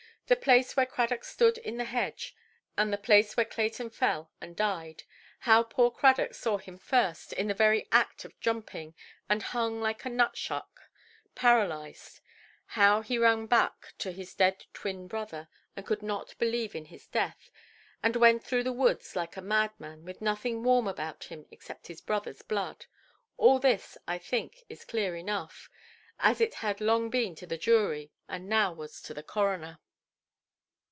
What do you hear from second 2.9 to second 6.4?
the place where Clayton fell and died; how poor Cradock